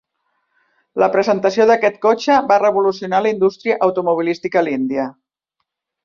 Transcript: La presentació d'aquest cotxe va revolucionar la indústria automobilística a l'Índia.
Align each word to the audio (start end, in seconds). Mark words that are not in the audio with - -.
La 1.03 1.09
presentació 1.15 1.67
d'aquest 1.71 1.99
cotxe 2.07 2.37
va 2.53 2.57
revolucionar 2.63 3.19
la 3.25 3.33
indústria 3.35 3.77
automobilística 3.89 4.61
a 4.63 4.69
l'Índia. 4.69 5.05